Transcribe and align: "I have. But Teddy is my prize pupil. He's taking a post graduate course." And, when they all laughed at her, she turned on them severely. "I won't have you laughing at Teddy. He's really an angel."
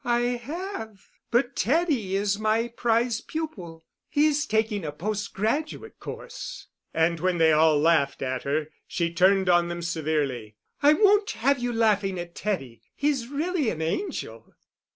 "I 0.03 0.21
have. 0.41 1.11
But 1.29 1.55
Teddy 1.55 2.15
is 2.15 2.39
my 2.39 2.69
prize 2.69 3.21
pupil. 3.21 3.85
He's 4.09 4.47
taking 4.47 4.83
a 4.83 4.91
post 4.91 5.31
graduate 5.35 5.99
course." 5.99 6.65
And, 6.91 7.19
when 7.19 7.37
they 7.37 7.51
all 7.51 7.79
laughed 7.79 8.23
at 8.23 8.41
her, 8.41 8.69
she 8.87 9.13
turned 9.13 9.47
on 9.47 9.67
them 9.67 9.83
severely. 9.83 10.55
"I 10.81 10.93
won't 10.93 11.29
have 11.45 11.59
you 11.59 11.71
laughing 11.71 12.17
at 12.17 12.33
Teddy. 12.33 12.81
He's 12.95 13.27
really 13.27 13.69
an 13.69 13.83
angel." 13.83 14.55